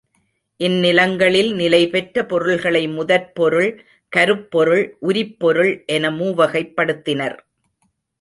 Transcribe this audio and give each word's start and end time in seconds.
இந்நிலங்களில் 0.59 1.53
நிலைபெற்ற 1.53 2.25
பொருள்களை 2.25 2.87
முதற்பொருள், 2.87 3.85
கருப்பொருள், 4.15 4.97
உரிப்பொருள் 5.01 5.85
என 5.85 6.11
மூவகைப் 6.11 6.73
படுத்தினர். 6.77 7.37